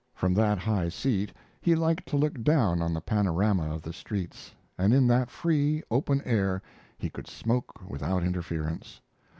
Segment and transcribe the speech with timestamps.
[0.15, 1.31] From that high seat
[1.61, 5.83] he liked to look down on the panorama of the streets, and in that free,
[5.91, 6.59] open air
[6.97, 8.99] he could smoke without interference.